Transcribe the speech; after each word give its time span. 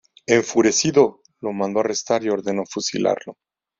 Enfurecido, 0.25 1.21
lo 1.41 1.53
mandó 1.53 1.81
arrestar 1.81 2.23
y 2.23 2.29
ordenó 2.29 2.63
fusilarlo. 2.67 3.37